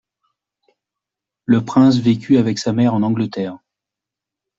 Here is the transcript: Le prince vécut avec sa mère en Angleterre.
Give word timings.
Le 1.45 1.63
prince 1.63 1.99
vécut 1.99 2.37
avec 2.37 2.57
sa 2.57 2.73
mère 2.73 2.95
en 2.95 3.03
Angleterre. 3.03 3.59